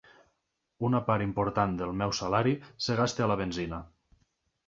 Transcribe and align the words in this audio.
Una 0.87 1.01
part 1.09 1.25
important 1.25 1.75
del 1.81 1.93
meu 2.01 2.15
salari 2.21 2.53
es 2.69 2.89
gasta 3.01 3.25
a 3.27 3.31
la 3.33 3.39
benzina. 3.43 3.83